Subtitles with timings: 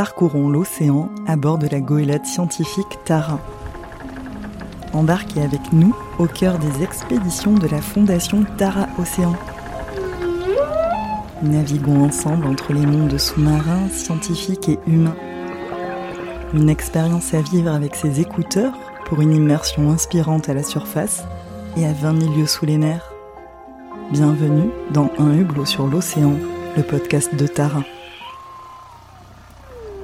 [0.00, 3.38] parcourons l'océan à bord de la goélette scientifique Tara.
[4.94, 9.34] Embarquez avec nous au cœur des expéditions de la Fondation Tara Océan.
[11.42, 15.16] Naviguons ensemble entre les mondes sous-marins, scientifiques et humains.
[16.54, 18.72] Une expérience à vivre avec ses écouteurs
[19.04, 21.24] pour une immersion inspirante à la surface
[21.76, 23.12] et à 20 milieux sous les mers.
[24.12, 26.36] Bienvenue dans Un hublot sur l'océan,
[26.74, 27.82] le podcast de Tara.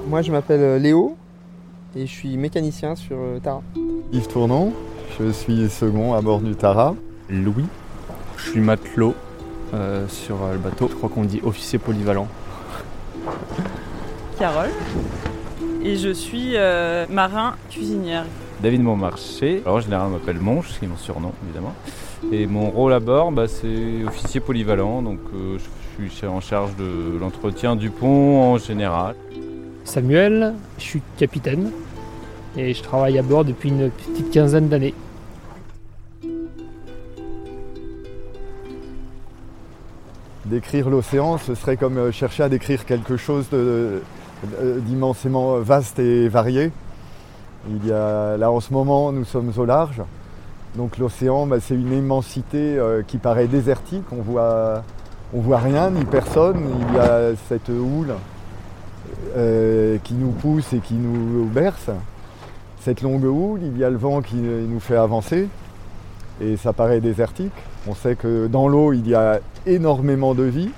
[0.07, 1.17] Moi je m'appelle Léo
[1.97, 3.63] et je suis mécanicien sur euh, Tara.
[4.13, 4.73] Yves Tournon,
[5.19, 6.95] je suis second à bord du Tara.
[7.29, 7.67] Louis,
[8.37, 9.15] je suis matelot
[9.75, 10.89] euh, sur euh, le bateau.
[10.89, 12.29] Je crois qu'on dit officier polyvalent.
[14.39, 14.71] Carole,
[15.83, 18.25] et je suis euh, marin cuisinière.
[18.61, 19.63] David Montmarché.
[19.65, 21.75] Alors, en général, on m'appelle Monge, c'est mon surnom, évidemment.
[22.33, 25.03] Et mon rôle à bord, bah, c'est officier polyvalent.
[25.03, 25.59] Donc, euh,
[26.01, 29.15] je suis en charge de l'entretien du pont en général.
[29.87, 31.71] Samuel, je suis capitaine
[32.57, 34.95] et je travaille à bord depuis une petite quinzaine d'années.
[40.45, 44.03] Décrire l'océan, ce serait comme euh, chercher à décrire quelque chose de-
[44.87, 46.71] d'immensément vaste et varié.
[47.69, 50.03] Il y a, là, en ce moment, nous sommes au large.
[50.77, 54.05] Donc l'océan, bah, c'est une immensité euh, qui paraît désertique.
[54.13, 54.85] On voit,
[55.35, 56.61] on voit rien ni personne.
[56.91, 58.15] Il y a cette houle
[59.37, 61.91] euh, qui nous pousse et qui nous berce.
[62.81, 65.49] Cette longue houle, il y a le vent qui nous fait avancer
[66.41, 67.53] et ça paraît désertique.
[67.89, 70.71] On sait que dans l'eau, il y a énormément de vie,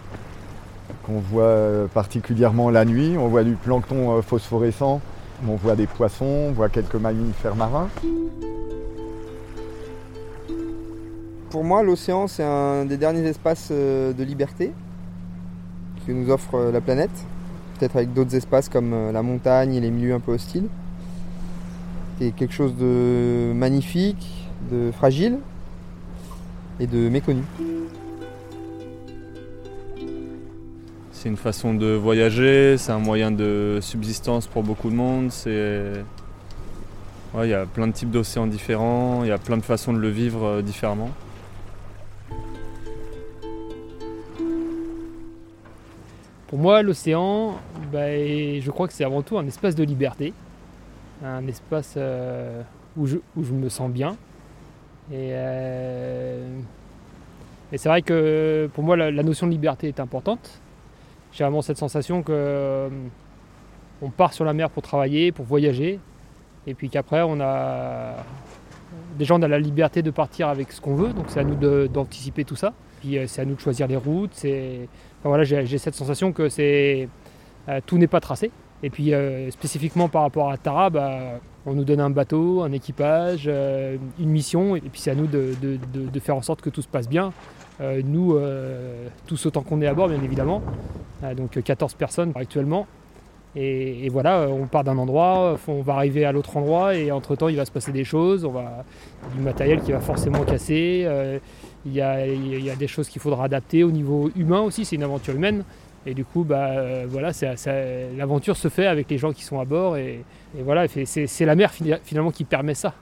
[1.05, 3.17] qu'on voit euh, particulièrement la nuit.
[3.19, 5.01] On voit du plancton euh, phosphorescent,
[5.47, 7.89] on voit des poissons, on voit quelques mammifères marins.
[11.51, 14.73] Pour moi l'océan c'est un des derniers espaces euh, de liberté
[16.07, 17.25] que nous offre euh, la planète.
[17.79, 20.69] Peut-être avec d'autres espaces comme euh, la montagne et les milieux un peu hostiles.
[22.19, 25.39] C'est quelque chose de magnifique, de fragile
[26.81, 27.43] et de méconnu.
[31.13, 35.31] C'est une façon de voyager, c'est un moyen de subsistance pour beaucoup de monde.
[35.47, 36.05] Il
[37.49, 40.09] y a plein de types d'océans différents, il y a plein de façons de le
[40.09, 41.11] vivre euh, différemment.
[46.49, 47.59] Pour moi, l'océan,
[47.93, 50.33] bah, je crois que c'est avant tout un espace de liberté,
[51.23, 52.63] un espace euh,
[52.97, 53.19] où, je,
[53.53, 54.17] me sens bien.
[55.13, 56.59] Et, euh,
[57.77, 60.59] c'est vrai que pour moi, la, notion de liberté est importante.
[61.33, 62.89] J'ai vraiment cette sensation que euh,
[64.01, 66.01] on part sur la mer pour travailler, pour voyager,
[66.67, 68.25] et puis qu'après, on a
[69.19, 71.89] déjà on a la liberté de partir avec ce qu'on veut, donc c'est à nous
[71.89, 72.73] d'anticiper tout ça.
[73.01, 74.45] Puis euh, c'est à nous de choisir les routes.
[75.25, 77.07] Voilà, j'ai cette sensation que euh,
[77.87, 78.51] tout n'est pas tracé.
[78.83, 82.73] Et puis euh, spécifiquement par rapport à Tara, bah, on nous donne un bateau, un
[82.73, 85.55] équipage, une mission, et puis c'est à nous de,
[86.21, 87.33] faire en sorte que tout se passe bien.
[87.81, 88.39] Nous,
[89.27, 90.63] tous autant qu'on est à bord, bien évidemment.
[91.37, 92.87] Donc 14 personnes actuellement.
[93.61, 97.49] Et, voilà, euh, on part d'un endroit, on va arriver à l'autre endroit, et entre-temps,
[97.49, 98.45] il va se passer des choses.
[98.45, 98.85] On va,
[99.35, 101.03] du matériel qui va forcément casser.
[101.07, 101.39] euh,
[101.85, 105.35] il y, a, des choses qu'il faudra adapter au niveau humain aussi, c'est une aventure
[105.35, 105.65] humaine.
[106.07, 107.31] Et du coup, bah, euh, voilà,
[108.17, 109.97] l'aventure se fait avec les gens qui sont à bord.
[109.97, 110.25] Et,
[110.61, 112.95] voilà, c'est la mer fina- finalement qui permet ça,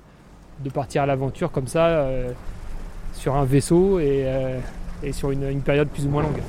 [0.65, 2.09] de partir à l'aventure comme ça,
[3.13, 4.25] sur un vaisseau et,
[5.13, 6.41] sur une période plus ou moins longue.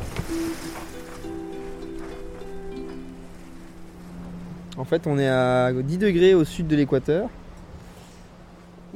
[4.77, 7.29] En fait, on est à 10 degrés au sud de l'équateur.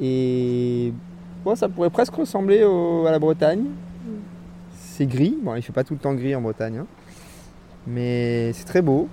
[0.00, 0.92] Et
[1.56, 3.64] ça pourrait presque ressembler à la Bretagne.
[4.74, 5.36] C'est gris.
[5.42, 6.78] Bon, il fait pas tout le temps gris en Bretagne.
[6.78, 6.86] hein.
[7.86, 9.08] Mais c'est très beau.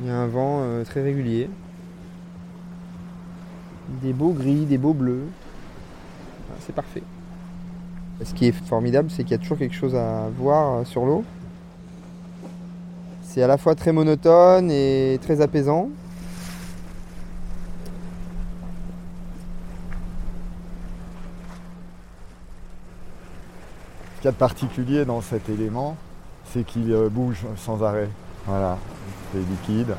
[0.00, 1.50] Il y a un vent euh, très régulier.
[4.02, 5.24] Des beaux gris, des beaux bleus.
[6.60, 7.02] C'est parfait.
[8.24, 11.04] Ce qui est formidable, c'est qu'il y a toujours quelque chose à voir euh, sur
[11.04, 11.24] l'eau.
[13.38, 15.90] C'est à la fois très monotone et très apaisant.
[24.16, 25.96] Ce qu'il y a de particulier dans cet élément,
[26.52, 28.08] c'est qu'il euh, bouge sans arrêt.
[28.44, 28.76] Voilà,
[29.32, 29.94] c'est liquide.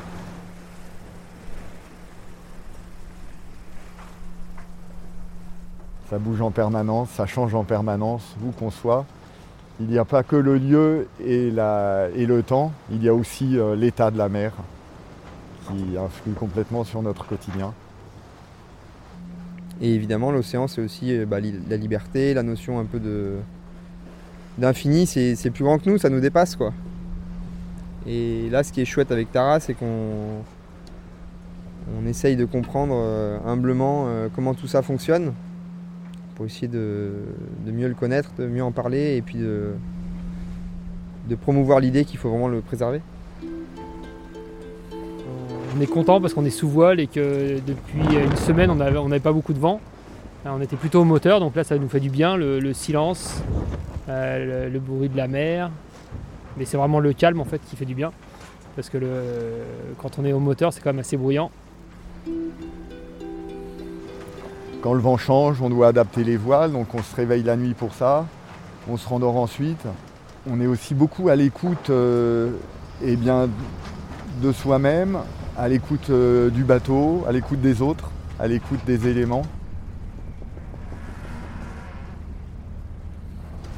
[6.10, 9.06] Ça bouge en permanence, ça change en permanence, où qu'on soit.
[9.80, 13.74] Il n'y a pas que le lieu et, le temps, il y a aussi euh,
[13.74, 14.52] l'état de la mer
[15.66, 17.72] qui influe complètement sur notre quotidien.
[19.80, 23.00] Et évidemment, l'océan, c'est aussi euh, bah, la liberté, la notion un peu
[24.58, 25.06] d'infini.
[25.06, 26.74] C'est plus grand que nous, ça nous dépasse, quoi.
[28.06, 30.42] Et là, ce qui est chouette avec Tara, c'est qu'on
[31.98, 35.32] on essaye de comprendre euh, humblement comment tout ça fonctionne
[36.40, 37.12] pour essayer de,
[37.66, 39.74] mieux le connaître, de mieux en parler et puis de,
[41.42, 43.02] promouvoir l'idée qu'il faut vraiment le préserver.
[45.76, 49.20] On est content parce qu'on est sous voile et que depuis une semaine on n'avait
[49.20, 49.82] pas beaucoup de vent.
[50.46, 52.72] Euh, On était plutôt au moteur, donc là ça nous fait du bien, le, le
[52.72, 53.42] silence,
[54.08, 55.70] euh, le, bruit de la mer.
[56.56, 58.12] Mais c'est vraiment le calme en fait qui fait du bien.
[58.76, 58.96] Parce que
[59.98, 61.50] quand on est au moteur c'est quand même assez bruyant.
[64.82, 67.74] Quand le vent change, on doit adapter les voiles, donc on se réveille la nuit
[67.74, 68.24] pour ça.
[68.88, 69.84] On se rendort ensuite.
[70.50, 72.52] On est aussi beaucoup à l'écoute euh,
[73.02, 75.18] eh de soi-même,
[75.58, 79.42] à l'écoute euh, du bateau, à l'écoute des autres, à l'écoute des éléments.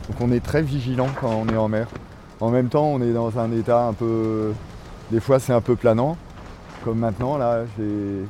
[0.08, 1.88] Donc on est très vigilant quand on est en mer.
[2.38, 4.52] En même temps, on est dans un état un peu.
[5.10, 6.16] Des fois, c'est un peu planant.
[6.84, 8.24] Comme maintenant, là, j'ai.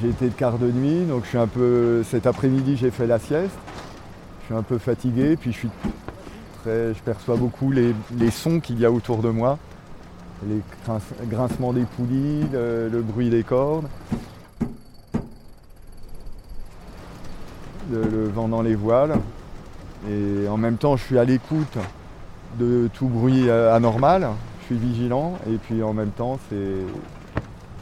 [0.00, 2.02] J'ai été de quart de nuit, donc je suis un peu.
[2.04, 3.58] Cet après-midi, j'ai fait la sieste.
[4.40, 5.70] Je suis un peu fatigué, puis je suis
[6.62, 6.94] très.
[6.94, 7.92] Je perçois beaucoup les,
[8.30, 9.58] sons qu'il y a autour de moi.
[10.48, 13.88] Les grince- grincements des poulies, le, bruit des cordes.
[17.90, 19.16] Le, le vent dans les voiles.
[20.08, 21.76] Et en même temps, je suis à l'écoute
[22.58, 24.28] de tout bruit euh, anormal.
[24.60, 25.36] Je suis vigilant.
[25.48, 26.56] Et puis en même temps, c'est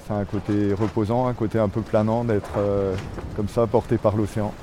[0.08, 2.94] c'est un côté reposant, un côté un peu planant d'être euh,
[3.36, 4.54] comme ça porté par l'océan.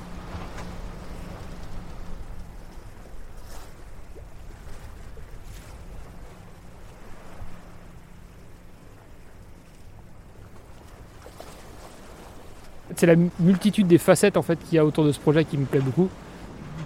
[12.96, 15.58] C'est la multitude des facettes en fait qu'il y a autour de ce projet qui
[15.58, 16.08] me plaît beaucoup.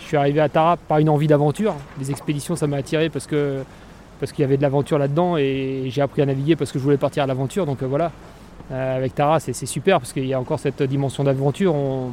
[0.01, 1.77] Je suis arrivé à Tara par une envie d'aventure.
[1.99, 3.63] Les expéditions, ça m'a attiré parce que
[4.19, 6.85] parce qu'il y avait de l'aventure là-dedans et j'ai appris à naviguer parce que je
[6.85, 7.65] voulais partir à l'aventure.
[7.65, 8.11] Donc euh, voilà,
[8.73, 11.75] Euh, avec Tara, c'est super parce qu'il y a encore cette dimension d'aventure.
[11.75, 12.13] On,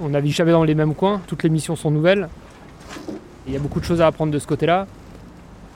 [0.00, 1.20] on navigue jamais dans les mêmes coins.
[1.26, 2.28] Toutes les missions sont nouvelles.
[3.46, 4.86] Il y a beaucoup de choses à apprendre de ce côté-là.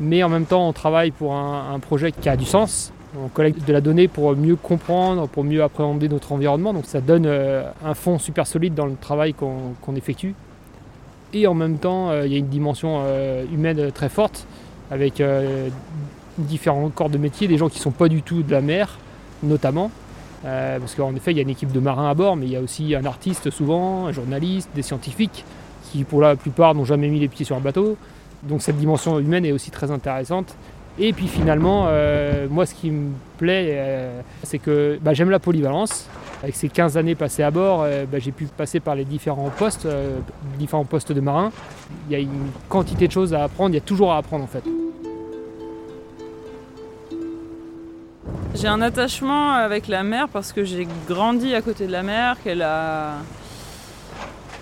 [0.00, 2.92] Mais en même temps, on travaille pour un, projet qui a du sens.
[3.18, 6.74] On collecte de la donnée pour mieux comprendre, pour mieux appréhender notre environnement.
[6.74, 10.34] Donc ça donne euh, un fond super solide dans le travail qu'on effectue.
[11.32, 13.02] Et en même temps, euh, il y a une dimension
[13.52, 14.46] humaine très forte
[14.90, 15.22] avec
[16.38, 18.98] différents corps de métier, des gens qui ne sont pas du tout de la mer,
[19.42, 19.90] notamment.
[20.46, 22.52] Euh, parce qu'en effet, il y a une équipe de marins à bord, mais il
[22.52, 25.44] y a aussi un artiste souvent, un journaliste, des scientifiques
[25.90, 27.96] qui, pour la plupart, n'ont jamais mis les pieds sur un bateau.
[28.42, 30.54] Donc cette dimension humaine est aussi très intéressante.
[30.98, 35.40] Et puis finalement, euh, moi, ce qui me plaît, euh, c'est que bah, j'aime la
[35.40, 36.08] polyvalence.
[36.42, 39.88] Avec ces 15 années passées à bord, bah, j'ai pu passer par les différents postes,
[40.58, 41.50] différents postes de marins.
[42.08, 44.44] Il y a une quantité de choses à apprendre, il y a toujours à apprendre
[44.44, 44.62] en fait.
[48.58, 52.36] J'ai un attachement avec la mer parce que j'ai grandi à côté de la mer,
[52.42, 53.16] qu'elle a.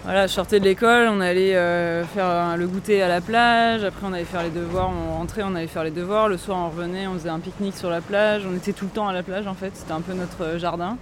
[0.03, 3.85] Voilà, je sortais de l'école, on allait euh, faire un- le goûter à la plage,
[3.85, 6.59] après on allait faire les devoirs, on rentrait, on allait faire les devoirs, le soir
[6.59, 9.13] on revenait, on faisait un pique-nique sur la plage, on était tout le temps à
[9.15, 10.99] la plage en fait, c'était un peu notre jardin.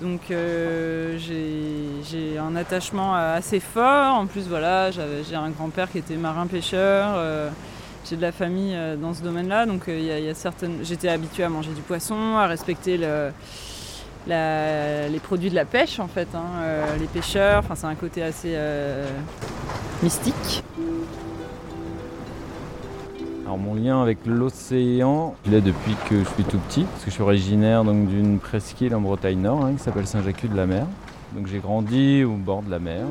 [0.00, 6.16] Donc euh, j'ai un attachement assez fort, en plus voilà, j'ai un grand-père qui était
[6.16, 7.08] marin-pêcheur.
[7.16, 7.50] euh,
[8.08, 10.78] j'ai de la famille euh, dans ce domaine-là, donc euh, il y il certaines...
[10.82, 13.30] j'étais habituée à manger du poisson, à respecter le-
[14.26, 17.94] la- les produits de la pêche en fait, hein, euh, les pêcheurs, enfin c'est un
[17.94, 18.56] côté assez
[20.02, 20.62] mystique.
[23.44, 27.10] Alors mon lien avec l'océan, je l'ai depuis que je suis tout petit, parce que
[27.10, 30.86] je suis originaire d'une presqu'île en Bretagne Nord hein, qui s'appelle Saint-Jacques-de-la-Mer.
[31.34, 33.04] Donc j'ai grandi au bord de la mer.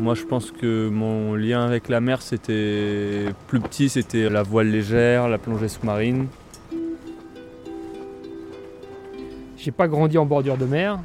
[0.00, 4.68] Moi, je pense que mon lien avec la mer, c'était plus petit, c'était la voile
[4.68, 6.28] légère, la plongée sous-marine.
[9.56, 11.00] J'ai pas grandi en bordure de mer,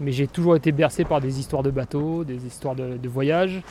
[0.00, 3.62] mais j'ai toujours été bercé par des histoires de bateaux, des histoires de, de voyages.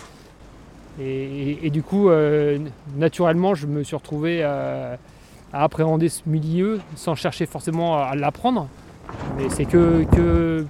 [1.00, 2.58] Et, du coup, euh,
[2.98, 4.98] naturellement, je me suis retrouvé à,
[5.54, 8.68] appréhender ce milieu sans chercher forcément à, l'apprendre.
[9.38, 10.66] Mais c'est que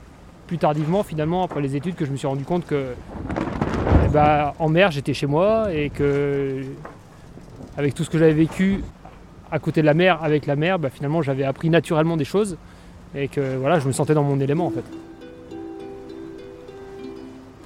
[0.47, 2.93] plus tardivement, finalement, après les études, que je me suis rendu compte que
[4.09, 6.63] eh ben, en mer, j'étais chez moi et que
[7.77, 8.83] avec tout ce que j'avais vécu
[9.51, 12.57] à côté de la mer, avec la mer, bah, finalement, j'avais appris naturellement des choses
[13.15, 14.83] et que voilà, je me sentais dans mon élément en fait.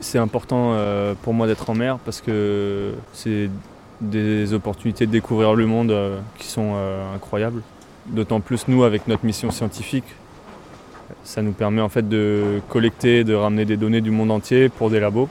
[0.01, 3.49] C'est important euh, pour moi d'être en mer parce que c'est
[4.01, 7.61] des opportunités de découvrir le monde euh, qui sont euh, incroyables.
[8.07, 10.03] D'autant plus nous avec notre mission scientifique.
[11.23, 14.89] Ça nous permet en fait de collecter, de ramener des données du monde entier pour
[14.89, 15.29] des labos.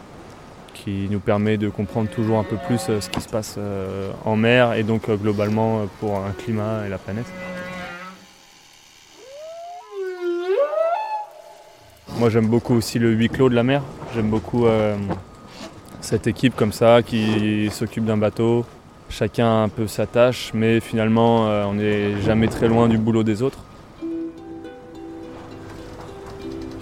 [0.75, 3.59] Qui nous permet de comprendre toujours un peu plus ce qui se passe
[4.25, 7.27] en mer et donc globalement pour un climat et la planète.
[12.19, 13.83] Moi j'aime beaucoup aussi le huis clos de la mer.
[14.15, 14.67] J'aime beaucoup
[16.01, 18.65] cette équipe comme ça qui s'occupe d'un bateau.
[19.09, 23.43] Chacun un peu sa tâche, mais finalement on n'est jamais très loin du boulot des
[23.43, 23.59] autres.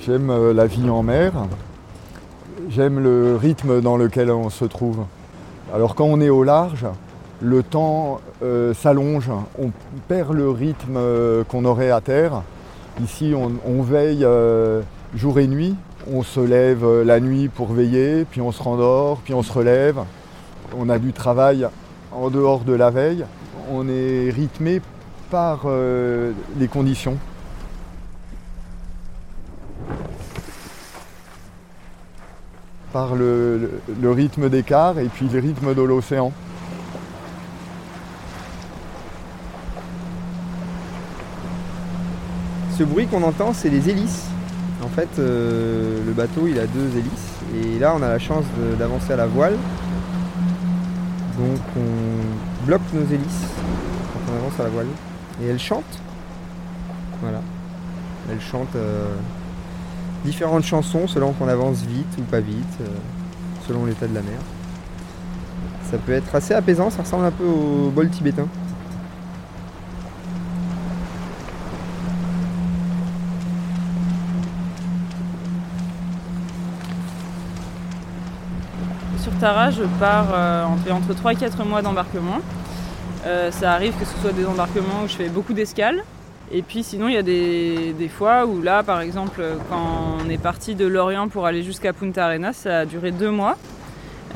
[0.07, 1.33] J'aime euh, la vie en mer.
[2.69, 5.05] J'aime le rythme dans lequel on se trouve.
[5.75, 6.87] Alors quand on est au large,
[7.41, 9.71] le temps euh, s'allonge, on
[10.09, 12.43] perd le rythme euh, qu'on aurait à terre.
[13.03, 14.27] Ici, on, veille
[15.15, 15.75] jour et nuit.
[16.13, 20.01] On se lève la nuit pour veiller, puis on se rendort, puis on se relève.
[20.77, 21.67] On a du travail
[22.13, 23.25] en dehors de la veille.
[23.73, 24.83] On est rythmé
[25.31, 25.67] par
[26.59, 27.17] les conditions.
[32.93, 36.33] Par le, rythme des cars et puis le rythme de l'océan.
[42.77, 44.27] Ce bruit qu'on entend, c'est les hélices.
[44.83, 47.31] En fait, euh, le bateau, il a deux hélices.
[47.55, 48.45] Et là, on a la chance
[48.79, 49.57] d'avancer à la voile.
[51.39, 53.45] Donc, on bloque nos hélices
[54.13, 54.87] quand on avance à la voile.
[55.43, 55.85] Et elle chante.
[57.21, 57.43] Voilà.
[58.31, 58.75] Elle chante.
[58.77, 59.15] Euh,
[60.25, 62.87] différentes chansons selon qu'on avance vite ou pas vite, euh,
[63.67, 64.39] selon l'état de la mer.
[65.91, 68.47] Ça peut être assez apaisant, ça ressemble un peu au bol tibétain.
[79.19, 82.39] Sur Tara, je pars euh, entre 3 et 4 mois d'embarquement.
[83.27, 86.03] Euh, ça arrive que ce soit des embarquements où je fais beaucoup d'escales,
[86.53, 90.39] et puis sinon, il y a des, fois où là, par exemple, quand on est
[90.39, 93.57] parti de Lorient pour aller jusqu'à Punta Arenas, ça a duré deux mois.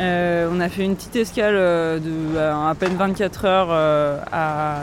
[0.00, 4.18] Euh, on a fait une petite escale euh, de à peine 24 heures euh,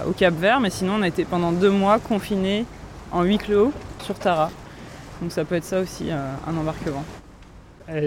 [0.08, 2.66] au Cap Vert, mais sinon on a été pendant deux mois confinés
[3.12, 4.50] en huis clos sur Tara.
[5.22, 7.04] Donc ça peut être ça aussi, un embarquement.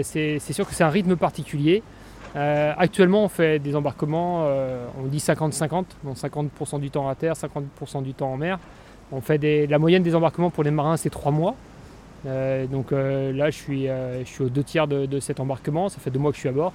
[0.01, 1.83] c'est sûr que c'est un rythme particulier.
[2.35, 4.47] actuellement, on fait des embarquements,
[4.99, 8.59] on dit 50-50, donc 50% du temps à terre, 50% du temps en mer.
[9.11, 11.55] On fait la moyenne des embarquements pour les marins, c'est trois mois.
[12.25, 15.89] Euh, donc euh, là, je suis, euh, je suis aux deux tiers de, cet embarquement.
[15.89, 16.73] Ça fait deux mois que je suis à bord.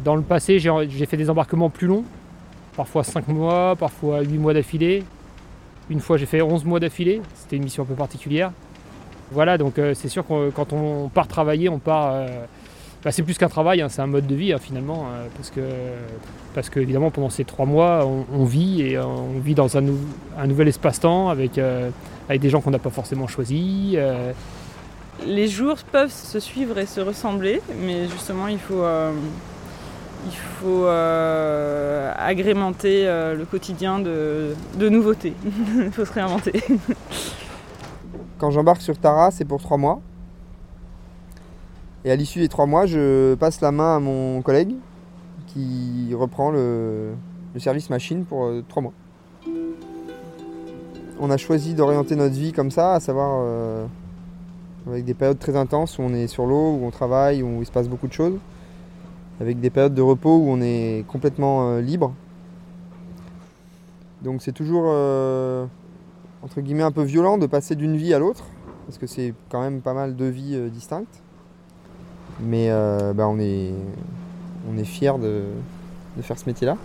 [0.00, 2.04] Dans le passé, j'ai fait des embarquements plus longs,
[2.76, 5.04] parfois cinq mois, parfois huit mois d'affilée.
[5.90, 7.20] Une fois, j'ai fait 11 mois d'affilée.
[7.34, 8.52] C'était une mission un peu particulière.
[9.30, 12.14] Voilà, donc c'est sûr que quand on part travailler, on part
[13.04, 15.50] bah, c'est plus qu'un travail, hein, c'est un mode de vie hein, finalement, euh, parce
[15.50, 15.60] que
[16.54, 19.82] parce que évidemment pendant ces trois mois, on, vit et euh, on vit dans un,
[20.38, 21.90] un nouvel espace-temps avec, euh,
[22.28, 23.96] avec des gens qu'on n'a pas forcément choisis.
[25.26, 28.84] Les jours peuvent se suivre et se ressembler, mais justement il faut
[30.26, 30.86] il faut
[32.18, 35.32] agrémenter le quotidien de, de nouveautés.
[35.76, 36.62] il faut se réinventer.
[38.38, 40.00] Quand j'embarque sur Tara, c'est pour trois mois.
[42.04, 44.74] Et à l'issue des trois mois, je passe la main à mon collègue
[45.46, 47.12] qui reprend le,
[47.58, 48.92] service machine pour euh, trois mois.
[51.20, 53.86] On a choisi d'orienter notre vie comme ça, à savoir euh,
[54.88, 57.66] avec des périodes très intenses où on est sur l'eau, où on travaille, où il
[57.66, 58.38] se passe beaucoup de choses,
[59.40, 62.14] avec des périodes de repos où on est complètement euh, libre.
[64.22, 64.84] Donc c'est toujours
[66.42, 68.44] entre guillemets un peu violent de passer d'une vie à l'autre,
[68.86, 71.21] parce que c'est quand même pas mal de vies distinctes.
[72.40, 73.72] Mais euh, bah, on est,
[74.68, 75.44] on fiers de,
[76.22, 76.76] faire ce métier-là.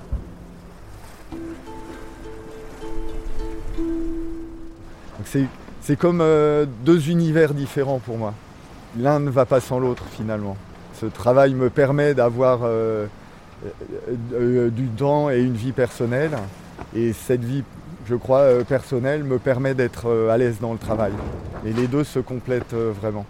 [5.81, 8.33] C'est comme euh, deux univers différents pour moi.
[8.97, 10.55] L'un ne va pas sans l'autre finalement.
[10.93, 13.07] Ce travail me permet d'avoir euh,
[14.31, 16.37] du temps et une vie personnelle.
[16.95, 17.63] Et cette vie,
[18.07, 21.11] je crois, personnelle me permet d'être à l'aise dans le travail.
[21.65, 23.25] Et les deux se complètent vraiment.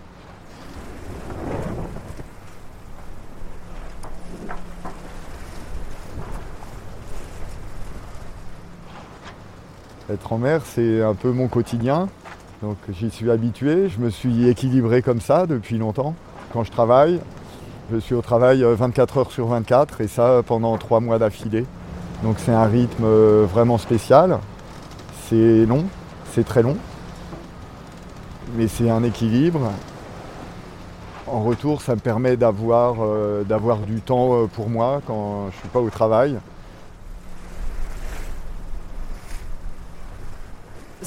[10.10, 12.08] Être en mer, c'est un peu mon quotidien.
[12.62, 16.16] Donc j'y suis habitué, je me suis équilibré comme ça depuis longtemps.
[16.54, 17.20] Quand je travaille,
[17.92, 21.66] je suis au travail 24 euh, heures sur 24 et ça pendant trois mois d'affilée.
[22.24, 24.40] Donc c'est un rythme euh, vraiment spécial.
[25.28, 25.84] C'est long,
[26.32, 26.78] c'est très long.
[28.56, 29.74] Mais c'est un équilibre.
[31.28, 33.44] En retour, ça me permet d'avoir euh,
[33.86, 36.40] du temps pour moi quand je ne suis pas au travail.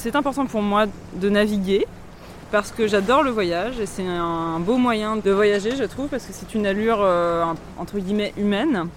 [0.03, 1.85] C'est important pour moi de naviguer
[2.51, 6.25] parce que j'adore le voyage et c'est un beau moyen de voyager, je trouve, parce
[6.25, 7.45] que c'est une allure euh,
[7.77, 8.87] entre guillemets humaine.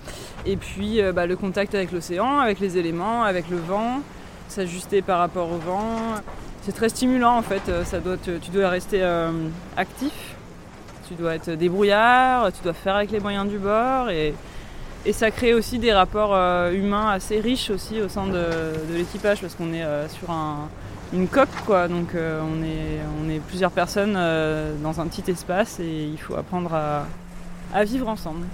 [0.46, 4.00] Et puis euh, bah, le contact avec l'océan, avec les éléments, avec le vent,
[4.48, 5.98] s'ajuster par rapport au vent.
[6.62, 7.70] C'est très stimulant en fait,
[8.02, 9.02] doit tu dois rester
[9.76, 10.34] actif,
[11.06, 14.32] tu dois être débrouillard, tu dois faire avec les moyens du bord et,
[15.12, 16.34] ça crée aussi des rapports
[16.72, 18.46] humains assez riches aussi au sein de
[18.94, 20.66] l'équipage parce qu'on est sur un,
[21.14, 21.88] une coque quoi.
[21.88, 26.18] Donc euh, on, est, on est plusieurs personnes euh, dans un petit espace et il
[26.18, 28.44] faut apprendre à, vivre ensemble.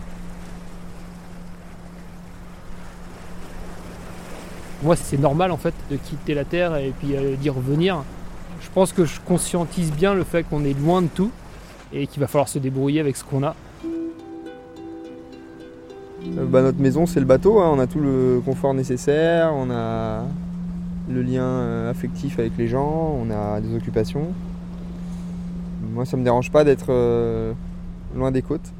[4.82, 8.02] Moi c'est normal en fait de quitter la Terre et puis euh, d'y revenir.
[8.60, 11.30] Je pense que je conscientise bien le fait qu'on est loin de tout
[11.92, 13.54] et qu'il va falloir se débrouiller avec ce qu'on a.
[16.22, 17.70] Bah, notre maison c'est le bateau, hein.
[17.72, 20.24] on a tout le confort nécessaire, on a
[21.10, 24.28] le lien euh, affectif avec les gens, on a des occupations.
[25.92, 27.52] Moi, ça me dérange pas d'être euh,
[28.14, 28.72] loin des côtes.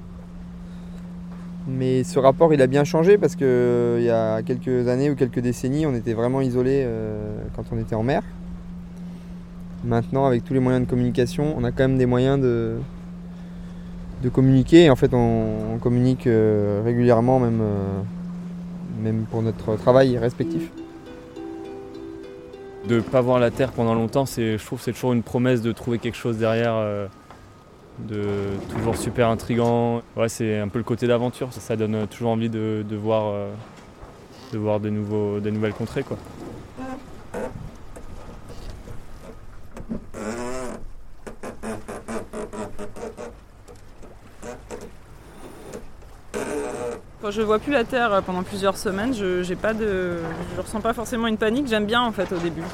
[1.69, 5.15] Mais ce rapport, il a bien changé parce qu'il euh, y a quelques années ou
[5.15, 6.87] quelques décennies, on était vraiment isolé
[7.55, 8.23] quand on était en mer.
[9.85, 12.77] Maintenant, avec tous les moyens de communication, on a quand même des moyens de,
[14.23, 14.91] de communiquer.
[14.91, 16.29] En fait, on, communique
[16.85, 17.63] régulièrement, même,
[19.03, 20.71] même pour notre travail respectif
[22.87, 25.63] de ne pas voir la Terre pendant longtemps, c'est, je trouve c'est toujours une promesse
[25.63, 27.07] de trouver quelque chose derrière, euh,
[27.99, 28.25] de
[28.75, 30.03] toujours super intrigant.
[30.17, 33.51] Ouais, c'est un peu le côté d'aventure, ça, donne toujours envie de, voir, euh,
[34.53, 36.03] de voir de, nouveaux, nouvelles contrées.
[36.03, 36.17] Quoi.
[47.31, 50.17] Quand je vois plus la Terre pendant plusieurs semaines, je j'ai pas de,
[50.57, 51.69] je ressens pas forcément une panique.
[51.69, 52.65] J'aime bien en fait au début.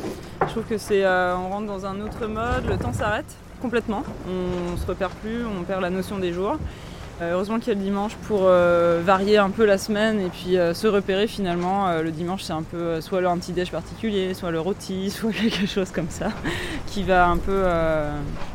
[0.41, 2.65] Je trouve que c'est, euh, on rentre dans un autre mode.
[2.67, 3.27] Le temps s'arrête
[3.61, 4.03] complètement.
[4.27, 6.57] On, se repère plus, on perd la notion des jours.
[7.21, 10.31] Euh, heureusement qu'il y a le dimanche pour euh, varier un peu la semaine et
[10.31, 12.01] puis se repérer finalement.
[12.01, 15.33] le dimanche c'est un peu soit le un petit déj particulier, soit le rôti, soit
[15.33, 16.29] quelque chose comme ça
[16.87, 17.63] qui va un peu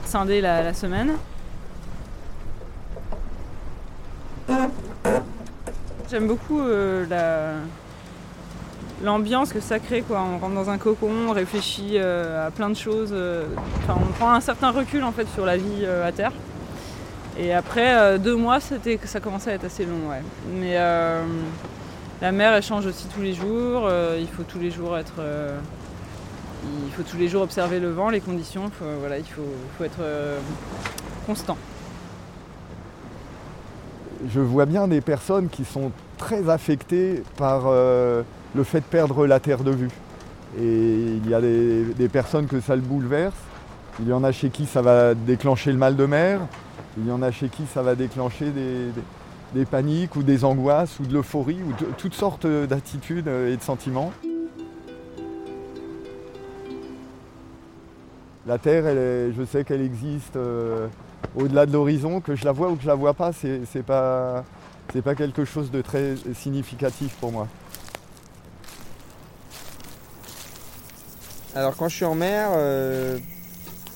[0.06, 1.12] scinder la semaine.
[6.12, 7.06] J'aime beaucoup euh,
[9.02, 10.02] l'ambiance que ça crée.
[10.02, 10.22] Quoi.
[10.22, 13.12] On rentre dans un cocon, on réfléchit euh, à plein de choses.
[13.14, 13.46] Euh,
[13.88, 16.34] on prend un certain recul en fait sur la vie à terre.
[17.40, 20.12] Et après deux mois, c'était, ça commençait à être assez long.
[20.60, 20.76] Mais
[22.22, 23.90] la mer, elle change aussi tous les jours.
[24.20, 25.14] il faut tous les jours être.
[26.66, 28.70] il faut tous les jours observer le vent, les conditions.
[29.00, 30.02] voilà, il faut être
[31.26, 31.58] constant
[34.30, 38.24] je vois bien des personnes qui sont très affectées par euh,
[38.56, 39.90] le fait de perdre la terre de vue.
[40.60, 43.36] Et il y a des, personnes que ça le bouleverse.
[44.00, 46.42] Il y en a chez qui ça va déclencher le mal de mer.
[46.98, 48.52] Il y en a chez qui ça va déclencher
[49.54, 54.12] des, paniques ou des angoisses ou de l'euphorie ou toutes sortes d'attitudes et de sentiments.
[58.48, 58.86] La Terre,
[59.38, 60.88] je sais qu'elle existe euh,
[61.36, 64.44] au-delà de l'horizon, que je la vois ou que je la vois pas, c'est, pas,
[65.16, 67.48] quelque chose de très significatif pour moi.
[71.56, 73.20] Alors quand je suis en mer, euh,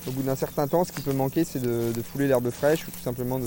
[0.06, 2.90] au bout d'un certain temps, ce qui peut manquer, c'est de, fouler l'herbe fraîche ou
[2.90, 3.40] tout simplement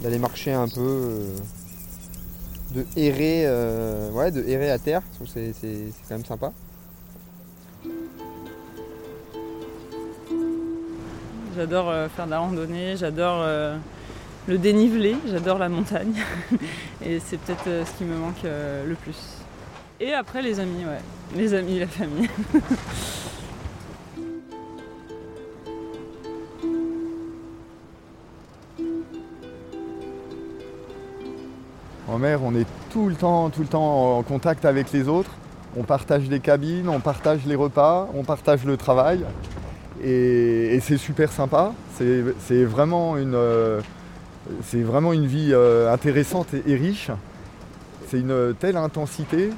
[0.00, 1.36] d'aller marcher un peu, euh,
[2.74, 5.02] de errer, euh, de errer à terre.
[5.26, 5.52] c'est
[6.08, 6.52] quand même sympa.
[11.56, 13.76] J'adore euh, faire de la randonnée, j'adore euh,
[14.48, 16.14] le dénivelé, j'adore la montagne.
[17.04, 19.16] et c'est peut-être euh, ce qui me manque le plus.
[20.00, 21.00] Et après les amis, ouais.
[21.36, 22.28] Les amis, la famille.
[32.06, 35.30] En mer, on est tout le temps, tout le temps en contact avec les autres.
[35.76, 39.24] On partage les cabines, on partage les repas, on partage le travail.
[40.02, 41.72] Et, c'est super sympa.
[41.96, 43.80] C'est vraiment, une, euh,
[44.74, 47.10] vraiment une vie euh, intéressante et, riche.
[48.08, 49.50] C'est une telle intensité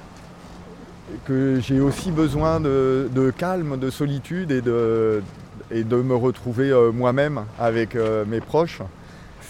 [1.24, 5.22] que j'ai aussi besoin de, calme, de solitude et de,
[5.70, 7.96] et de me retrouver euh, moi-même avec
[8.26, 8.82] mes proches.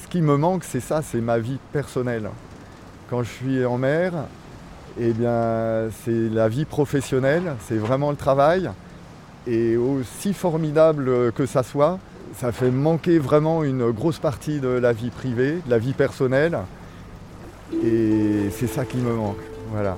[0.02, 2.30] Ce qui me manque, c'est ça, c'est ma vie personnelle.
[3.10, 4.12] Quand je suis en mer,
[4.98, 5.12] eh
[6.04, 8.70] c'est la vie professionnelle, c'est vraiment le travail.
[9.46, 11.98] Et aussi formidable que ça soit,
[12.34, 16.58] ça fait manquer vraiment une grosse partie de la vie privée, de la vie personnelle.
[17.82, 19.38] Et c'est ça qui me manque.
[19.70, 19.96] Voilà.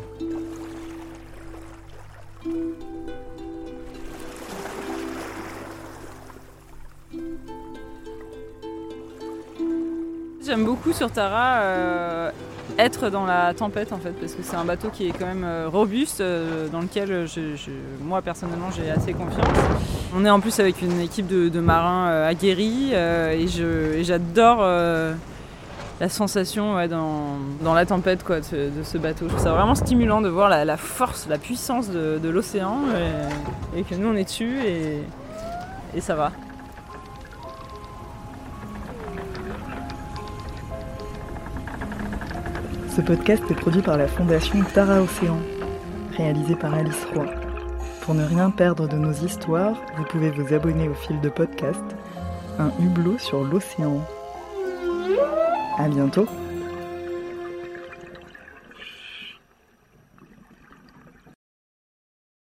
[10.49, 12.31] J'aime beaucoup sur Tara euh,
[12.79, 15.45] être dans la tempête en fait, parce que c'est un bateau qui est quand même
[15.45, 17.71] euh, robuste, euh, dans lequel je-
[18.03, 19.47] moi personnellement j'ai assez confiance.
[20.15, 24.61] On est en plus avec une équipe de, marins euh, aguerris et j'adore
[26.01, 28.45] la sensation dans, dans la tempête quoi, de,
[28.85, 29.25] ce, bateau.
[29.25, 32.79] Je trouve ça vraiment stimulant de voir la, force, la puissance de, de l'océan
[33.75, 34.99] et, et que nous on est dessus et,
[35.97, 36.31] et ça va.
[42.99, 45.39] Ce podcast est produit par la fondation Tara Océan,
[46.17, 47.27] réalisé par Alice Roy.
[48.01, 51.85] Pour ne rien perdre de nos histoires, vous pouvez vous abonner au fil de podcast,
[52.59, 54.05] un hublot sur l'océan.
[55.79, 56.27] À bientôt